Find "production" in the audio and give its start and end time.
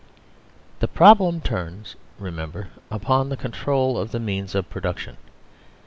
4.67-5.17